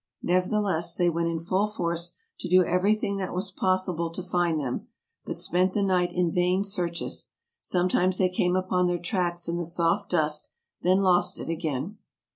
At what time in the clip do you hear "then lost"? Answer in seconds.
10.81-11.39